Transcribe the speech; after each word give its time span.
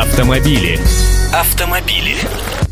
Автомобили. 0.00 0.80
Автомобили. 1.30 2.16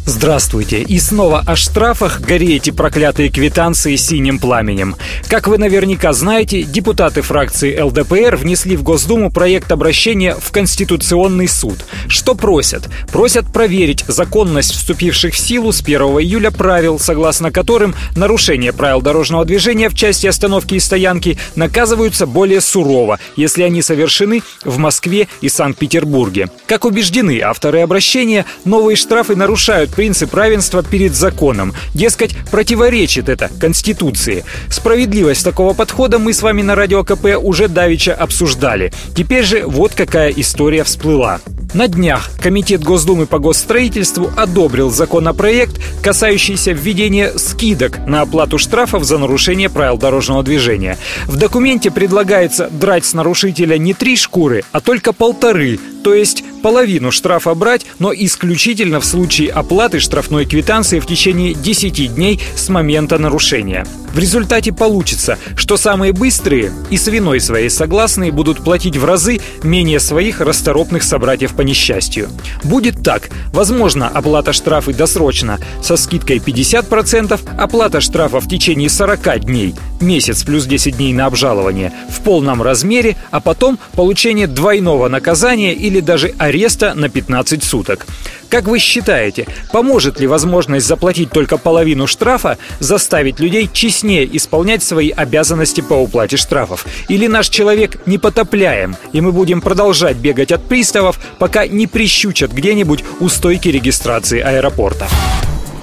Здравствуйте! 0.08 0.81
И 0.81 0.98
снова 0.98 1.45
о 1.47 1.55
штрафах 1.55 2.23
гореете 2.23 2.73
проклятые 2.73 3.29
квитанции 3.29 3.95
синим 3.97 4.38
пламенем. 4.38 4.96
Как 5.29 5.46
вы 5.46 5.58
наверняка 5.58 6.14
знаете, 6.14 6.62
депутаты 6.62 7.21
фракции 7.21 7.79
ЛДПР 7.79 8.36
внесли 8.36 8.79
в 8.79 8.82
Госдуму 8.82 9.30
проект 9.30 9.71
обращения 9.71 10.34
в 10.34 10.50
Конституционный 10.50 11.46
суд. 11.46 11.84
Что 12.08 12.34
просят? 12.34 12.88
Просят 13.13 13.53
проверить 13.53 14.03
законность 14.08 14.72
вступивших 14.72 15.35
в 15.35 15.38
силу 15.38 15.72
с 15.72 15.83
1 15.83 16.01
июля 16.01 16.51
правил, 16.51 16.99
согласно 16.99 17.53
которым 17.53 17.95
нарушения 18.17 18.73
правил 18.73 19.03
дорожного 19.03 19.45
движения 19.45 19.91
в 19.91 19.95
части 19.95 20.27
остановки 20.27 20.77
и 20.77 20.81
стоянки 20.81 21.37
наказываются 21.55 22.27
более 22.27 22.63
сурово, 22.63 23.19
если 23.37 23.63
они 23.63 23.83
совершены 23.83 24.43
в 24.65 24.79
Москве 24.79 25.29
и 25.43 25.51
Санкт-Петербурге. 25.51 26.49
Как 26.67 26.87
убеждены 26.87 27.43
авторы 27.43 27.81
обращения, 27.83 28.47
новые 28.65 28.97
штрафы 28.97 29.37
нарушают 29.37 29.98
принцип 29.98 30.33
равенства 30.33 30.84
перед 30.84 31.16
законом. 31.16 31.75
Дескать, 31.93 32.37
противоречит 32.52 33.29
это 33.29 33.51
Конституции. 33.59 34.45
Справедливость 34.71 35.43
такого 35.43 35.74
подхода 35.74 36.21
мы 36.21 36.33
с 36.33 36.41
вами 36.41 36.62
на 36.62 36.77
Радио 36.77 37.02
КП 37.02 37.37
уже 37.37 37.66
давеча 37.66 38.15
обсуждали. 38.15 38.93
Теперь 39.16 39.43
же 39.43 39.65
вот 39.66 39.95
какая 39.95 40.30
история 40.30 40.84
всплыла. 40.84 41.41
На 41.74 41.88
днях 41.88 42.30
Комитет 42.41 42.83
Госдумы 42.83 43.27
по 43.27 43.41
госстроительству 43.41 44.30
одобрил 44.37 44.91
законопроект, 44.91 45.80
касающийся 46.01 46.71
введения 46.71 47.33
скидок 47.37 47.99
на 48.07 48.21
оплату 48.21 48.57
штрафов 48.57 49.02
за 49.02 49.19
нарушение 49.19 49.69
правил 49.69 49.99
дорожного 49.99 50.45
движения. 50.45 50.96
В 51.27 51.37
документе 51.37 51.91
предлагается 51.91 52.71
драть 52.71 53.05
с 53.05 53.15
нарушителя 53.15 53.77
не 53.77 53.95
три 53.95 54.16
шкуры, 54.16 54.62
а 54.71 54.80
только 54.80 55.12
полторы, 55.12 55.80
то 56.05 56.15
есть 56.15 56.43
половину 56.62 57.11
штрафа 57.11 57.55
брать, 57.55 57.87
но 57.98 58.12
исключительно 58.12 59.01
в 59.01 59.05
случае 59.05 59.51
оплаты 59.51 60.01
штрафной 60.01 60.47
квитанции 60.47 61.01
в 61.01 61.07
течение 61.07 61.55
10 61.55 62.15
дней 62.15 62.41
с 62.57 62.69
момента 62.69 63.19
нарушения. 63.19 63.87
В 64.19 64.20
результате 64.20 64.72
получится, 64.72 65.38
что 65.55 65.77
самые 65.77 66.12
быстрые 66.12 66.72
и 66.91 66.97
с 66.97 67.06
виной 67.06 67.38
своей 67.38 67.70
согласные 67.70 68.33
будут 68.33 68.64
платить 68.64 68.97
в 68.97 69.05
разы 69.05 69.38
менее 69.62 70.00
своих 70.00 70.41
расторопных 70.41 71.05
собратьев 71.05 71.55
по 71.55 71.60
несчастью. 71.60 72.28
Будет 72.64 73.05
так. 73.05 73.28
Возможно, 73.52 74.08
оплата 74.08 74.52
штрафа 74.52 74.92
досрочно 74.92 75.60
со 75.84 75.97
скидкой 75.97 76.38
50%, 76.38 77.38
оплата 77.56 78.00
штрафа 78.00 78.41
в 78.41 78.48
течение 78.48 78.88
40 78.88 79.44
дней, 79.44 79.77
месяц 80.00 80.42
плюс 80.42 80.66
10 80.66 80.97
дней 80.97 81.12
на 81.12 81.27
обжалование, 81.27 81.92
в 82.10 82.20
полном 82.22 82.60
размере, 82.60 83.16
а 83.30 83.38
потом 83.38 83.78
получение 83.94 84.48
двойного 84.48 85.06
наказания 85.06 85.75
или 85.75 86.00
даже 86.00 86.34
ареста 86.38 86.92
на 86.97 87.08
15 87.08 87.62
суток. 87.62 88.05
Как 88.48 88.64
вы 88.64 88.78
считаете, 88.78 89.46
поможет 89.72 90.20
ли 90.20 90.27
возможность 90.27 90.86
заплатить 90.86 91.30
только 91.30 91.58
половину 91.58 92.06
штрафа 92.06 92.56
заставить 92.80 93.41
людей 93.41 93.68
честнее 93.70 94.28
исполнять 94.36 94.82
свои 94.82 95.10
обязанности 95.10 95.82
по 95.82 95.94
уплате 95.94 96.36
штрафов? 96.38 96.86
Или 97.08 97.26
наш 97.26 97.48
человек 97.48 98.06
непотопляем, 98.06 98.96
и 99.12 99.20
мы 99.20 99.32
будем 99.32 99.60
продолжать 99.60 100.16
бегать 100.16 100.52
от 100.52 100.64
приставов, 100.66 101.20
пока 101.38 101.66
не 101.66 101.86
прищучат 101.86 102.52
где-нибудь 102.52 103.04
у 103.20 103.28
стойки 103.28 103.69
регистрации 103.69 104.41
аэропорта? 104.41 105.08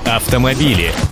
Автомобили. 0.05 0.91